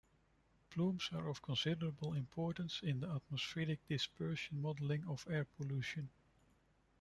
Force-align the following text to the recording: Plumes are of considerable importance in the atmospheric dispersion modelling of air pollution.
Plumes 0.71 1.11
are 1.13 1.29
of 1.29 1.43
considerable 1.43 2.13
importance 2.13 2.79
in 2.81 3.01
the 3.01 3.07
atmospheric 3.07 3.85
dispersion 3.87 4.59
modelling 4.59 5.05
of 5.07 5.23
air 5.29 5.45
pollution. 5.45 6.09